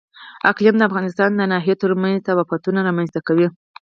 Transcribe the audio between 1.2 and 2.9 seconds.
د ناحیو ترمنځ تفاوتونه